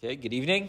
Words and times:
Okay, 0.00 0.14
good 0.14 0.32
evening. 0.32 0.68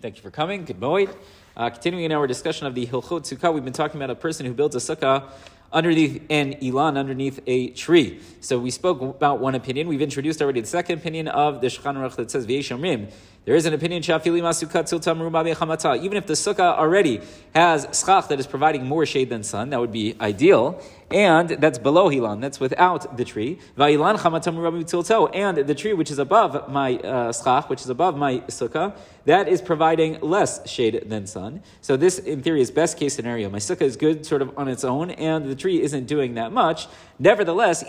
Thank 0.00 0.16
you 0.16 0.22
for 0.22 0.30
coming. 0.30 0.64
Good 0.64 0.80
morning. 0.80 1.10
Uh, 1.56 1.70
continuing 1.70 2.04
in 2.04 2.10
our 2.10 2.26
discussion 2.26 2.66
of 2.66 2.74
the 2.74 2.84
Hilchot 2.84 3.22
Sukkah, 3.22 3.54
we've 3.54 3.62
been 3.62 3.72
talking 3.72 3.96
about 3.96 4.10
a 4.10 4.16
person 4.16 4.44
who 4.44 4.52
builds 4.52 4.74
a 4.74 4.80
sukkah 4.80 5.30
underneath 5.72 6.20
an 6.28 6.54
ilan, 6.54 6.96
underneath 6.96 7.38
a 7.46 7.68
tree. 7.70 8.20
So 8.40 8.58
we 8.58 8.72
spoke 8.72 9.00
about 9.00 9.38
one 9.38 9.54
opinion. 9.54 9.86
We've 9.86 10.02
introduced 10.02 10.42
already 10.42 10.62
the 10.62 10.66
second 10.66 10.98
opinion 10.98 11.28
of 11.28 11.60
the 11.60 11.68
Shulchan 11.68 11.96
Aruch 11.96 12.16
that 12.16 12.32
says 12.32 12.44
V'yeshamrim. 12.46 13.12
There 13.44 13.54
is 13.54 13.66
an 13.66 13.74
opinion 13.74 14.02
even 14.02 14.16
if 14.16 14.30
the 16.26 16.32
sukkah 16.32 16.78
already 16.78 17.20
has 17.54 17.86
schach 17.92 18.28
that 18.28 18.40
is 18.40 18.46
providing 18.46 18.86
more 18.86 19.04
shade 19.04 19.28
than 19.28 19.42
sun, 19.42 19.68
that 19.70 19.80
would 19.80 19.92
be 19.92 20.16
ideal 20.18 20.80
and 21.10 21.50
that's 21.50 21.78
below 21.78 22.08
Hilan, 22.08 22.40
that's 22.40 22.58
without 22.58 23.18
the 23.18 23.24
tree. 23.24 23.58
And 23.76 25.56
the 25.56 25.74
tree 25.76 25.92
which 25.92 26.10
is 26.10 26.18
above 26.18 26.70
my 26.70 26.96
uh, 26.96 27.32
schach, 27.32 27.68
which 27.68 27.82
is 27.82 27.90
above 27.90 28.16
my 28.16 28.38
sukkah, 28.48 28.96
that 29.26 29.46
is 29.46 29.60
providing 29.60 30.20
less 30.20 30.66
shade 30.68 31.04
than 31.06 31.26
sun. 31.26 31.43
So 31.80 31.96
this, 31.96 32.18
in 32.18 32.42
theory, 32.42 32.60
is 32.60 32.70
best 32.70 32.98
case 32.98 33.14
scenario. 33.14 33.48
My 33.50 33.58
sukkah 33.58 33.82
is 33.82 33.96
good 33.96 34.24
sort 34.26 34.42
of 34.42 34.58
on 34.58 34.68
its 34.68 34.84
own, 34.84 35.10
and 35.10 35.46
the 35.46 35.54
tree 35.54 35.80
isn't 35.82 36.06
doing 36.06 36.34
that 36.34 36.52
much. 36.52 36.86
Nevertheless, 37.18 37.84
if 37.86 37.88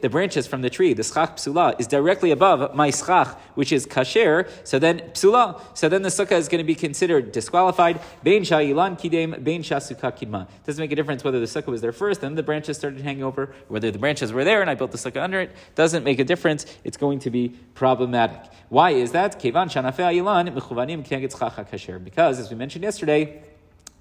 the 0.00 0.08
branches 0.10 0.46
from 0.46 0.62
the 0.62 0.70
tree, 0.70 0.92
the 0.94 1.02
schach 1.02 1.36
psula, 1.36 1.74
is 1.80 1.86
directly 1.86 2.30
above 2.30 2.74
my 2.74 2.90
schach, 2.90 3.36
which 3.54 3.72
is 3.72 3.86
kasher, 3.86 4.48
so 4.62 4.78
then 4.78 5.00
psula, 5.12 5.60
so 5.74 5.88
then 5.88 6.02
the 6.02 6.08
sukkah 6.08 6.32
is 6.32 6.48
going 6.48 6.58
to 6.58 6.64
be 6.64 6.74
considered 6.74 7.32
disqualified. 7.32 8.00
Bein 8.22 8.42
sha'ilan 8.42 8.98
kidem, 8.98 9.42
bein 9.42 9.62
shasukkah 9.62 10.16
kidma. 10.16 10.46
Doesn't 10.64 10.82
make 10.82 10.92
a 10.92 10.96
difference 10.96 11.24
whether 11.24 11.40
the 11.40 11.46
sukkah 11.46 11.68
was 11.68 11.80
there 11.80 11.92
first 11.92 12.22
and 12.22 12.38
the 12.38 12.42
branches 12.42 12.76
started 12.76 13.00
hanging 13.00 13.24
over, 13.24 13.54
whether 13.68 13.90
the 13.90 13.98
branches 13.98 14.32
were 14.32 14.44
there 14.44 14.60
and 14.60 14.70
I 14.70 14.74
built 14.74 14.92
the 14.92 14.98
sukkah 14.98 15.22
under 15.22 15.40
it. 15.40 15.50
Doesn't 15.74 16.04
make 16.04 16.18
a 16.18 16.24
difference. 16.24 16.66
It's 16.84 16.96
going 16.96 17.18
to 17.20 17.30
be 17.30 17.48
problematic. 17.74 18.50
Why 18.68 18.90
is 18.90 19.12
that? 19.12 19.40
Because, 21.98 22.38
as 22.38 22.50
we 22.50 22.56
mentioned 22.56 22.84
yesterday, 22.84 23.42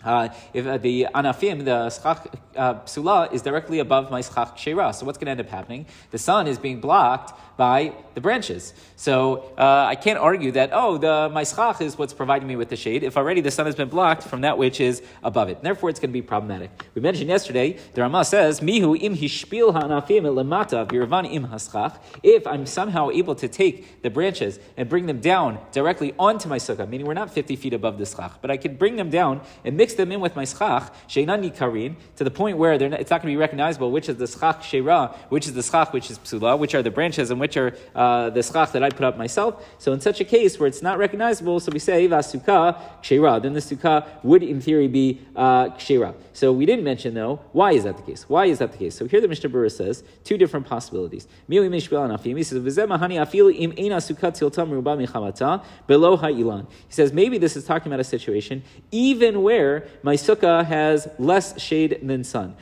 uh, 0.03 0.29
if 0.53 0.65
uh, 0.65 0.77
the 0.77 1.07
anafim, 1.13 1.65
the 1.65 1.89
schach 1.89 2.27
uh, 2.55 2.75
psula, 2.81 3.31
is 3.33 3.41
directly 3.41 3.79
above 3.79 4.11
my 4.11 4.21
schach 4.21 4.57
shera. 4.57 4.93
So 4.93 5.05
what's 5.05 5.17
going 5.17 5.27
to 5.27 5.31
end 5.31 5.39
up 5.39 5.49
happening? 5.49 5.85
The 6.11 6.17
sun 6.17 6.47
is 6.47 6.57
being 6.57 6.79
blocked 6.79 7.33
by 7.57 7.93
the 8.15 8.21
branches. 8.21 8.73
So 8.95 9.51
uh, 9.57 9.85
I 9.87 9.95
can't 9.95 10.17
argue 10.17 10.51
that, 10.53 10.71
oh, 10.73 10.97
the, 10.97 11.29
my 11.31 11.43
schach 11.43 11.81
is 11.81 11.97
what's 11.97 12.13
providing 12.13 12.47
me 12.47 12.55
with 12.55 12.69
the 12.69 12.75
shade, 12.75 13.03
if 13.03 13.17
already 13.17 13.41
the 13.41 13.51
sun 13.51 13.65
has 13.65 13.75
been 13.75 13.89
blocked 13.89 14.23
from 14.23 14.41
that 14.41 14.57
which 14.57 14.79
is 14.79 15.03
above 15.23 15.49
it. 15.49 15.61
Therefore, 15.61 15.89
it's 15.89 15.99
going 15.99 16.09
to 16.09 16.13
be 16.13 16.21
problematic. 16.21 16.71
We 16.95 17.01
mentioned 17.01 17.29
yesterday, 17.29 17.77
the 17.93 18.01
Rama 18.01 18.25
says, 18.25 18.61
Mihu 18.61 18.95
im 18.95 19.15
hishpil 19.15 19.73
ha'anafim 19.73 20.23
lemata 20.23 20.87
v'iravan 20.87 21.31
im 21.31 21.47
haschach. 21.47 21.97
If 22.23 22.47
I'm 22.47 22.65
somehow 22.65 23.09
able 23.11 23.35
to 23.35 23.47
take 23.47 24.01
the 24.01 24.09
branches 24.09 24.59
and 24.77 24.89
bring 24.89 25.05
them 25.05 25.19
down 25.19 25.59
directly 25.71 26.13
onto 26.17 26.49
my 26.49 26.57
sukkah, 26.57 26.87
meaning 26.87 27.05
we're 27.05 27.13
not 27.13 27.31
50 27.31 27.55
feet 27.55 27.73
above 27.73 27.97
the 27.97 28.05
schach, 28.05 28.41
but 28.41 28.49
I 28.49 28.57
can 28.57 28.75
bring 28.75 28.95
them 28.95 29.09
down 29.09 29.41
and 29.63 29.77
mix 29.77 29.92
them 29.95 30.11
in 30.11 30.19
with 30.19 30.35
my 30.35 30.45
schach, 30.45 30.91
sheinani 31.07 31.55
karin, 31.55 31.95
to 32.15 32.23
the 32.23 32.31
point 32.31 32.57
where 32.57 32.77
not, 32.77 32.99
it's 32.99 33.11
not 33.11 33.21
going 33.21 33.33
to 33.33 33.37
be 33.37 33.37
recognizable 33.37 33.91
which 33.91 34.09
is 34.09 34.17
the 34.17 34.27
schach 34.27 34.63
shera, 34.63 35.15
which 35.29 35.47
is 35.47 35.53
the 35.53 35.63
schach 35.63 35.93
which 35.93 36.09
is 36.09 36.19
psula, 36.19 36.57
which 36.57 36.75
are 36.75 36.81
the 36.81 36.91
branches 36.91 37.31
and 37.31 37.39
which 37.39 37.57
are 37.57 37.75
uh, 37.95 38.29
the 38.29 38.41
schach 38.41 38.71
that 38.71 38.83
I 38.83 38.89
put 38.89 39.03
up 39.03 39.17
myself. 39.17 39.65
So 39.77 39.93
in 39.93 40.01
such 40.01 40.19
a 40.19 40.25
case 40.25 40.59
where 40.59 40.67
it's 40.67 40.81
not 40.81 40.97
recognizable, 40.97 41.59
so 41.59 41.71
we 41.71 41.79
say 41.79 42.07
vasuka 42.07 42.79
kshera, 43.01 43.41
then 43.41 43.53
the 43.53 43.59
sukkah 43.59 44.07
would 44.23 44.43
in 44.43 44.59
theory 44.59 44.87
be 44.87 45.21
uh. 45.35 45.69
So 46.33 46.51
we 46.51 46.65
didn't 46.65 46.83
mention 46.83 47.13
though, 47.13 47.39
why 47.51 47.73
is 47.73 47.83
that 47.83 47.97
the 47.97 48.03
case? 48.03 48.27
Why 48.27 48.45
is 48.45 48.59
that 48.59 48.71
the 48.71 48.77
case? 48.77 48.95
So 48.95 49.07
here 49.07 49.21
the 49.21 49.27
Mishnah 49.27 49.49
Berurah 49.49 49.71
says 49.71 50.03
two 50.23 50.37
different 50.37 50.65
possibilities. 50.65 51.27
He 51.47 51.55
says, 51.55 52.59
v'zemahani 52.59 53.19
afil 53.21 53.53
im 53.55 53.73
ena 53.77 53.97
sukkah 53.97 54.31
tiltam 54.31 54.71
ruba 54.71 54.97
michamata 54.97 55.63
below 55.87 56.17
ha'ilan. 56.17 56.67
He 56.87 56.93
says, 56.93 57.13
maybe 57.13 57.37
this 57.37 57.55
is 57.55 57.65
talking 57.65 57.91
about 57.91 57.99
a 57.99 58.03
situation 58.03 58.63
even 58.91 59.43
where 59.43 59.82
my 60.01 60.15
sukkah 60.15 60.65
has 60.65 61.07
less 61.17 61.59
shade 61.61 61.99
than 62.01 62.23
sun. 62.23 62.55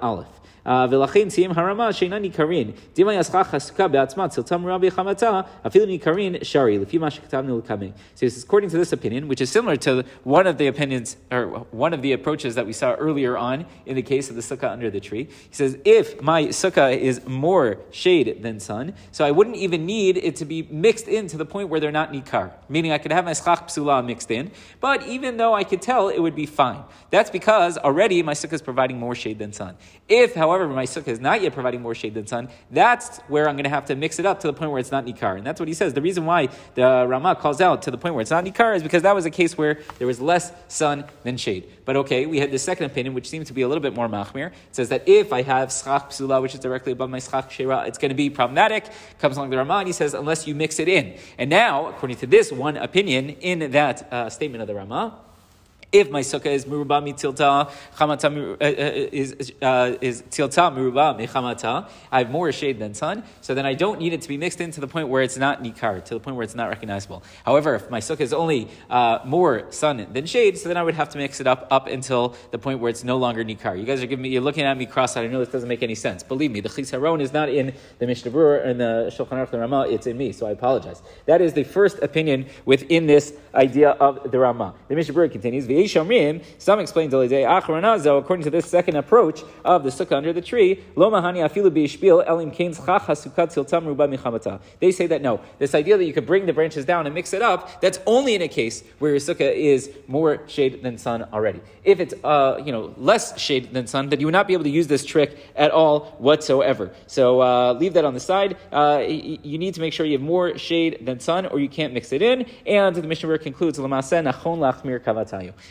Aleph. 0.00 0.28
ולכן 0.67 1.29
סיים 1.29 1.51
הרמה 1.55 1.93
שאינה 1.93 2.19
ניכרין. 2.19 2.71
דימה 2.95 3.13
יסכך 3.13 3.53
הסוכה 3.53 3.87
בעצמה 3.87 4.27
צלתם 4.27 4.67
רבי 4.67 4.91
חמתה, 4.91 5.41
אפילו 5.67 5.85
ניכרין 5.85 6.35
שרי, 6.41 6.77
לפי 6.77 6.97
מה 6.97 7.09
שכתבנו 7.09 7.57
לקמא. 7.57 7.85
So 8.15 8.25
this 8.25 8.37
is 8.37 8.43
according 8.43 8.69
to 8.69 8.77
this 8.77 8.93
opinion, 8.93 9.27
which 9.27 9.41
is 9.41 9.49
similar 9.49 9.75
to 9.77 10.03
one 10.23 10.47
of 10.47 10.57
the 10.57 10.67
opinions, 10.67 11.17
or 11.31 11.65
one 11.71 11.93
of 11.93 12.01
the 12.01 12.13
approaches 12.13 12.55
that 12.55 12.65
we 12.65 12.73
saw 12.73 12.93
earlier 12.93 13.37
on 13.37 13.65
in 13.85 13.95
the 13.95 14.01
case 14.01 14.29
of 14.29 14.35
the 14.35 14.41
sukkah 14.41 14.71
under 14.71 14.89
the 14.89 14.99
tree. 14.99 15.27
He 15.49 15.55
says, 15.55 15.77
if 15.85 16.21
my 16.21 16.45
sukkah 16.45 16.95
is 16.97 17.25
more 17.27 17.77
shade 17.91 18.41
than 18.41 18.59
sun, 18.59 18.93
so 19.11 19.25
I 19.25 19.31
wouldn't 19.31 19.57
even 19.57 19.85
need 19.85 20.17
it 20.17 20.35
to 20.37 20.45
be 20.45 20.67
mixed 20.71 21.07
in 21.07 21.27
to 21.27 21.37
the 21.37 21.45
point 21.45 21.69
where 21.69 21.79
they're 21.79 21.91
not 21.91 22.11
nikar. 22.11 22.51
Meaning 22.69 22.91
I 22.91 22.97
could 22.97 23.11
have 23.11 23.25
my 23.25 23.33
schach 23.33 23.67
psula 23.67 24.05
mixed 24.05 24.31
in, 24.31 24.51
but 24.79 25.05
even 25.07 25.37
though 25.37 25.53
I 25.53 25.63
could 25.63 25.81
tell, 25.81 26.09
it 26.09 26.19
would 26.19 26.35
be 26.35 26.45
fine. 26.45 26.83
That's 27.09 27.29
because 27.29 27.77
already 27.77 28.23
my 28.23 28.33
sukkah 28.33 28.53
is 28.53 28.61
providing 28.61 28.97
more 28.99 29.15
shade 29.15 29.39
than 29.39 29.53
sun. 29.53 29.75
If, 30.07 30.35
however, 30.35 30.56
however, 30.58 30.74
my 30.74 30.84
sukkah 30.84 31.08
is 31.08 31.20
not 31.20 31.40
yet 31.42 31.52
providing 31.52 31.80
more 31.80 31.94
shade 31.94 32.14
than 32.14 32.26
sun, 32.26 32.48
that's 32.70 33.18
where 33.28 33.48
I'm 33.48 33.56
going 33.56 33.64
to 33.64 33.70
have 33.70 33.86
to 33.86 33.96
mix 33.96 34.18
it 34.18 34.26
up 34.26 34.40
to 34.40 34.46
the 34.46 34.52
point 34.52 34.70
where 34.70 34.80
it's 34.80 34.90
not 34.90 35.06
nikar. 35.06 35.36
And 35.36 35.46
that's 35.46 35.60
what 35.60 35.68
he 35.68 35.74
says. 35.74 35.94
The 35.94 36.02
reason 36.02 36.26
why 36.26 36.48
the 36.74 37.06
Rama 37.08 37.34
calls 37.34 37.60
out 37.60 37.82
to 37.82 37.90
the 37.90 37.98
point 37.98 38.14
where 38.14 38.22
it's 38.22 38.30
not 38.30 38.44
nikar 38.44 38.76
is 38.76 38.82
because 38.82 39.02
that 39.02 39.14
was 39.14 39.24
a 39.24 39.30
case 39.30 39.56
where 39.56 39.80
there 39.98 40.06
was 40.06 40.20
less 40.20 40.52
sun 40.68 41.04
than 41.22 41.36
shade. 41.36 41.68
But 41.84 41.96
okay, 41.96 42.26
we 42.26 42.38
had 42.38 42.50
the 42.50 42.58
second 42.58 42.86
opinion, 42.86 43.14
which 43.14 43.28
seems 43.28 43.48
to 43.48 43.52
be 43.52 43.62
a 43.62 43.68
little 43.68 43.82
bit 43.82 43.94
more 43.94 44.08
machmir. 44.08 44.48
It 44.48 44.54
says 44.72 44.88
that 44.90 45.08
if 45.08 45.32
I 45.32 45.42
have 45.42 45.72
schach 45.72 46.10
psula, 46.10 46.42
which 46.42 46.54
is 46.54 46.60
directly 46.60 46.92
above 46.92 47.10
my 47.10 47.20
schach 47.20 47.50
shera, 47.50 47.84
it's 47.86 47.98
going 47.98 48.10
to 48.10 48.14
be 48.14 48.30
problematic. 48.30 48.86
Comes 49.18 49.36
along 49.36 49.50
the 49.50 49.56
Rama 49.56 49.74
and 49.74 49.86
he 49.86 49.92
says, 49.92 50.14
unless 50.14 50.46
you 50.46 50.54
mix 50.54 50.78
it 50.78 50.88
in. 50.88 51.18
And 51.38 51.50
now, 51.50 51.88
according 51.88 52.18
to 52.18 52.26
this 52.26 52.52
one 52.52 52.76
opinion 52.76 53.30
in 53.30 53.70
that 53.72 54.12
uh, 54.12 54.30
statement 54.30 54.62
of 54.62 54.68
the 54.68 54.74
Rama, 54.74 55.18
if 55.90 56.10
my 56.10 56.20
sukkah 56.20 56.46
is 56.46 56.66
muruba 56.66 57.02
mitilta, 57.02 57.70
chamata 57.96 58.28
uh, 58.28 58.64
uh, 58.64 59.08
is 59.12 59.52
uh, 59.62 59.96
is 60.00 60.22
tilta 60.22 60.70
muruba 60.70 61.18
mechamata, 61.18 61.88
I 62.12 62.18
have 62.18 62.30
more 62.30 62.52
shade 62.52 62.78
than 62.78 62.92
sun, 62.94 63.24
so 63.40 63.54
then 63.54 63.64
I 63.64 63.74
don't 63.74 63.98
need 63.98 64.12
it 64.12 64.20
to 64.22 64.28
be 64.28 64.36
mixed 64.36 64.60
in 64.60 64.70
to 64.72 64.80
the 64.80 64.86
point 64.86 65.08
where 65.08 65.22
it's 65.22 65.38
not 65.38 65.62
nikar, 65.62 66.04
to 66.04 66.14
the 66.14 66.20
point 66.20 66.36
where 66.36 66.44
it's 66.44 66.54
not 66.54 66.68
recognizable. 66.68 67.22
However, 67.44 67.74
if 67.74 67.90
my 67.90 68.00
sukkah 68.00 68.20
is 68.20 68.32
only 68.32 68.68
uh, 68.90 69.20
more 69.24 69.70
sun 69.70 70.06
than 70.12 70.26
shade, 70.26 70.58
so 70.58 70.68
then 70.68 70.76
I 70.76 70.82
would 70.82 70.94
have 70.94 71.08
to 71.10 71.18
mix 71.18 71.40
it 71.40 71.46
up 71.46 71.66
up 71.70 71.86
until 71.86 72.36
the 72.50 72.58
point 72.58 72.80
where 72.80 72.90
it's 72.90 73.04
no 73.04 73.16
longer 73.16 73.42
nikar. 73.42 73.78
You 73.78 73.84
guys 73.84 74.02
are 74.02 74.06
giving 74.06 74.24
me, 74.24 74.28
you're 74.28 74.42
looking 74.42 74.64
at 74.64 74.76
me 74.76 74.84
cross-eyed. 74.84 75.24
I 75.24 75.28
know 75.28 75.38
this 75.38 75.48
doesn't 75.48 75.68
make 75.68 75.82
any 75.82 75.94
sense. 75.94 76.22
Believe 76.22 76.50
me, 76.50 76.60
the 76.60 76.68
chisaron 76.68 77.22
is 77.22 77.32
not 77.32 77.48
in 77.48 77.72
the 77.98 78.06
Mishnah 78.06 78.30
Berurah 78.30 78.66
and 78.66 78.80
the 78.80 79.10
Shulchan 79.16 79.30
Aruch 79.38 79.50
the 79.50 79.58
Rama. 79.58 79.86
It's 79.88 80.06
in 80.06 80.18
me, 80.18 80.32
so 80.32 80.46
I 80.46 80.50
apologize. 80.50 81.02
That 81.24 81.40
is 81.40 81.54
the 81.54 81.64
first 81.64 81.98
opinion 82.00 82.46
within 82.66 83.06
this 83.06 83.32
idea 83.54 83.90
of 83.92 84.30
the 84.30 84.38
Rama. 84.38 84.74
The 84.88 84.94
Mishnah 84.94 85.14
Berurah 85.14 85.32
continues. 85.32 85.66
Some 86.58 86.80
explain 86.80 87.10
Acharanazo, 87.10 88.18
according 88.18 88.44
to 88.44 88.50
this 88.50 88.66
second 88.66 88.96
approach 88.96 89.42
of 89.64 89.84
the 89.84 89.90
sukkah 89.90 90.16
under 90.16 90.32
the 90.32 90.40
tree. 90.40 90.82
They 94.80 94.92
say 94.92 95.06
that 95.06 95.22
no, 95.22 95.40
this 95.58 95.74
idea 95.74 95.96
that 95.96 96.04
you 96.04 96.12
could 96.12 96.26
bring 96.26 96.46
the 96.46 96.52
branches 96.52 96.84
down 96.84 97.06
and 97.06 97.14
mix 97.14 97.32
it 97.32 97.42
up, 97.42 97.80
that's 97.80 98.00
only 98.06 98.34
in 98.34 98.42
a 98.42 98.48
case 98.48 98.82
where 98.98 99.10
your 99.10 99.20
sukkah 99.20 99.52
is 99.54 99.90
more 100.06 100.46
shade 100.48 100.82
than 100.82 100.98
sun 100.98 101.22
already. 101.32 101.60
If 101.84 102.00
it's 102.00 102.14
uh, 102.24 102.62
you 102.64 102.72
know 102.72 102.94
less 102.96 103.38
shade 103.38 103.72
than 103.72 103.86
sun, 103.86 104.08
then 104.08 104.20
you 104.20 104.26
would 104.26 104.32
not 104.32 104.46
be 104.46 104.52
able 104.52 104.64
to 104.64 104.70
use 104.70 104.86
this 104.86 105.04
trick 105.04 105.38
at 105.56 105.70
all 105.70 106.16
whatsoever. 106.18 106.92
So 107.06 107.40
uh, 107.40 107.72
leave 107.74 107.94
that 107.94 108.04
on 108.04 108.14
the 108.14 108.20
side. 108.20 108.56
Uh, 108.72 109.04
you 109.06 109.58
need 109.58 109.74
to 109.74 109.80
make 109.80 109.92
sure 109.92 110.06
you 110.06 110.12
have 110.12 110.22
more 110.22 110.58
shade 110.58 111.04
than 111.04 111.20
sun, 111.20 111.46
or 111.46 111.60
you 111.60 111.68
can't 111.68 111.92
mix 111.92 112.12
it 112.12 112.22
in. 112.22 112.46
And 112.66 112.96
the 112.96 113.02
Mishnah 113.02 113.38
concludes, 113.38 113.78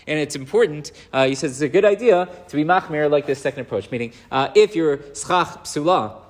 and 0.06 0.20
it's 0.20 0.36
important, 0.36 0.92
uh, 1.14 1.28
he 1.28 1.36
says 1.36 1.52
it's 1.52 1.62
a 1.62 1.70
good 1.70 1.86
idea 1.86 2.30
to 2.48 2.56
be 2.56 2.64
machmir 2.64 3.10
like 3.10 3.26
this 3.26 3.40
second 3.40 3.62
approach, 3.62 3.90
meaning 3.92 4.14
uh, 4.32 4.50
if 4.56 4.76
you're 4.76 5.00
schach 5.16 5.64
psula, 5.64 6.27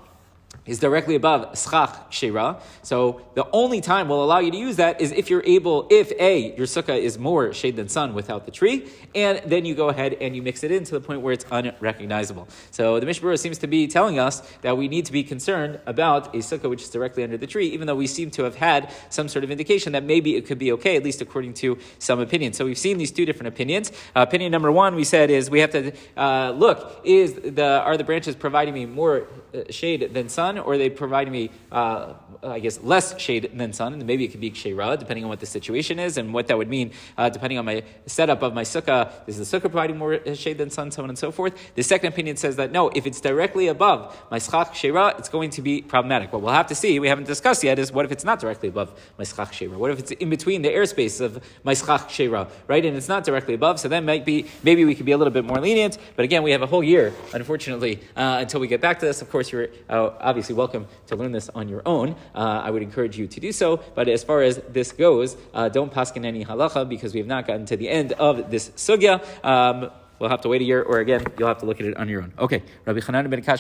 is 0.68 0.80
directly 0.80 1.16
above 1.16 1.58
schach 1.58 2.12
shera. 2.12 2.60
So 2.84 3.22
the 3.34 3.48
only 3.52 3.82
time 3.82 4.10
we'll 4.10 4.24
allow 4.24 4.40
you 4.40 4.52
to 4.52 4.58
use 4.58 4.76
that 4.76 5.02
is 5.02 5.12
if 5.12 5.30
you're 5.30 5.44
able, 5.46 5.88
if 5.90 6.12
A, 6.20 6.56
your 6.56 6.68
sukkah 6.68 7.00
is 7.00 7.18
more 7.18 7.54
shade 7.54 7.76
than 7.76 7.90
sun 7.90 8.14
without 8.14 8.46
the 8.46 8.52
tree, 8.52 8.88
and 9.16 9.42
then 9.46 9.66
you 9.66 9.76
go 9.76 9.90
ahead 9.90 10.14
and 10.22 10.36
you 10.36 10.42
mix 10.42 10.64
it 10.64 10.72
in 10.72 10.84
to 10.84 10.92
the 10.92 11.02
point 11.02 11.22
where 11.22 11.34
it's 11.34 11.46
unrecognizable. 11.50 12.48
So 12.72 13.00
the 13.00 13.06
Mishnah 13.06 13.38
seems 13.38 13.58
to 13.60 13.68
be 13.68 13.88
telling 13.88 14.20
us 14.20 14.42
that 14.62 14.78
we 14.78 14.88
need 14.88 15.06
to 15.06 15.12
be 15.12 15.24
concerned 15.24 15.80
about 15.86 16.36
a 16.36 16.40
sukkah 16.40 16.70
which 16.70 16.84
is 16.84 16.90
directly 16.90 17.24
under 17.24 17.38
the 17.38 17.48
tree, 17.48 17.68
even 17.70 17.88
though 17.88 17.96
we 17.96 18.08
seem 18.08 18.30
to 18.32 18.44
have 18.44 18.56
had 18.56 18.92
some 19.10 19.28
sort 19.28 19.44
of 19.44 19.52
indication 19.52 19.94
that 19.94 20.04
maybe 20.04 20.36
it 20.36 20.46
could 20.46 20.60
be 20.60 20.72
okay, 20.74 20.96
at 20.96 21.04
least 21.04 21.22
according 21.22 21.54
to 21.56 21.78
some 22.00 22.20
opinions. 22.20 22.58
So 22.58 22.66
we've 22.66 22.78
seen 22.78 22.98
these 22.98 23.12
two 23.12 23.26
different 23.26 23.48
opinions. 23.48 23.92
Uh, 24.16 24.22
opinion 24.22 24.52
number 24.52 24.72
one, 24.72 24.96
we 24.96 25.04
said, 25.04 25.30
is 25.30 25.50
we 25.50 25.60
have 25.60 25.72
to 25.72 25.94
uh, 26.18 26.52
look, 26.52 27.02
is 27.04 27.34
the, 27.34 27.82
are 27.82 27.98
the 27.98 28.04
branches 28.04 28.36
providing 28.36 28.74
me 28.74 28.86
more 28.86 29.28
shade 29.70 30.14
than 30.14 30.30
sun, 30.30 30.58
or 30.58 30.78
they 30.78 30.90
provide 30.90 31.32
me, 31.32 31.50
uh, 31.72 32.14
I 32.44 32.60
guess, 32.60 32.82
less 32.82 33.20
shade 33.20 33.52
than 33.54 33.74
sun, 33.74 33.94
and 33.94 34.06
maybe 34.06 34.26
it 34.26 34.30
could 34.30 34.42
be 34.42 34.52
kshera, 34.52 34.98
depending 34.98 35.24
on 35.24 35.30
what 35.30 35.40
the 35.40 35.46
situation 35.46 36.00
is 36.00 36.18
and 36.18 36.34
what 36.34 36.48
that 36.48 36.58
would 36.58 36.70
mean, 36.70 36.92
uh, 37.18 37.30
depending 37.30 37.58
on 37.58 37.66
my 37.66 37.84
setup 38.06 38.42
of 38.42 38.54
my 38.54 38.64
sukkah. 38.64 39.12
Is 39.28 39.38
the 39.38 39.44
sukkah 39.44 39.64
providing 39.64 39.98
more 39.98 40.20
shade 40.36 40.58
than 40.58 40.70
sun, 40.70 40.92
so 40.92 41.04
on 41.04 41.10
and 41.10 41.18
so 41.18 41.32
forth? 41.32 41.54
The 41.76 41.84
second 41.84 42.14
opinion 42.14 42.38
says 42.38 42.56
that 42.56 42.72
no, 42.72 42.90
if 42.90 43.06
it's 43.06 43.22
directly 43.22 43.68
above 43.68 44.16
my 44.32 44.40
schach 44.40 44.74
kshera, 44.74 45.18
it's 45.20 45.30
going 45.30 45.50
to 45.52 45.62
be 45.62 45.82
problematic. 45.82 46.34
What 46.34 46.42
we'll 46.42 46.54
have 46.54 46.68
to 46.68 46.76
see, 46.76 47.00
we 47.00 47.08
haven't 47.08 47.28
discussed 47.28 47.64
yet, 47.64 47.80
is 47.80 47.92
what 47.92 48.06
if 48.06 48.12
it's 48.12 48.24
not 48.24 48.40
directly 48.40 48.70
above 48.70 49.00
my 49.18 49.24
schach 49.24 49.52
kshera? 49.52 49.76
What 49.78 49.92
if 49.92 50.00
it's 50.00 50.12
in 50.12 50.30
between 50.30 50.62
the 50.62 50.70
airspace 50.70 51.22
of 51.22 51.44
my 51.64 51.74
schach 51.74 52.10
kshera, 52.10 52.50
right? 52.68 52.84
And 52.86 52.98
it's 52.98 53.10
not 53.10 53.24
directly 53.24 53.54
above, 53.54 53.80
so 53.80 53.88
then 53.88 54.06
might 54.06 54.26
be 54.26 54.46
maybe 54.64 54.86
we 54.86 54.96
could 54.96 55.06
be 55.06 55.12
a 55.12 55.18
little 55.18 55.34
bit 55.34 55.46
more 55.46 55.60
lenient. 55.60 55.98
But 56.16 56.26
again, 56.26 56.44
we 56.44 56.52
have 56.52 56.62
a 56.62 56.68
whole 56.68 56.84
year, 56.84 57.14
unfortunately, 57.34 58.00
uh, 58.16 58.38
until 58.42 58.60
we 58.60 58.68
get 58.68 58.82
back 58.82 59.00
to 59.00 59.06
this. 59.06 59.22
Of 59.22 59.30
course, 59.30 59.37
you're 59.52 59.68
uh, 59.90 60.10
obviously 60.20 60.56
welcome 60.56 60.88
to 61.08 61.16
learn 61.16 61.32
this 61.32 61.50
on 61.50 61.70
your 61.70 61.82
own. 61.86 62.16
Uh, 62.34 62.62
I 62.66 62.72
would 62.72 62.82
encourage 62.82 63.18
you 63.18 63.28
to 63.28 63.40
do 63.40 63.52
so. 63.52 63.78
But 63.96 64.08
as 64.08 64.24
far 64.24 64.42
as 64.42 64.58
this 64.70 64.92
goes, 64.92 65.38
uh, 65.54 65.70
don't 65.70 65.94
paskin 65.94 66.26
any 66.26 66.44
halacha 66.44 66.88
because 66.88 67.14
we 67.14 67.20
have 67.20 67.28
not 67.28 67.48
gotten 67.48 67.66
to 67.68 67.78
the 67.78 67.90
end 67.90 68.14
of 68.14 68.50
this 68.50 68.70
sugya. 68.72 69.24
Um, 69.46 69.92
we'll 70.20 70.30
have 70.30 70.42
to 70.42 70.50
wait 70.50 70.62
a 70.62 70.66
year, 70.66 70.82
or 70.82 71.00
again, 71.00 71.24
you'll 71.38 71.48
have 71.48 71.60
to 71.60 71.66
look 71.66 71.80
at 71.80 71.86
it 71.86 71.98
on 71.98 72.10
your 72.10 72.22
own. 72.22 72.34
Okay, 72.40 72.64
Rabbi 72.86 73.00
Chanan 73.00 73.30
ben 73.30 73.42
Kash. 73.42 73.56